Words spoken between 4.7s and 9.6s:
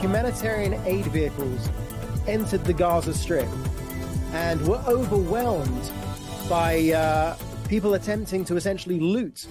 overwhelmed by uh, people attempting to essentially loot